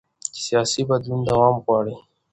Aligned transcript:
سیاسي 0.43 0.81
بدلون 0.89 1.19
دوام 1.29 1.55
غواړي 1.65 1.95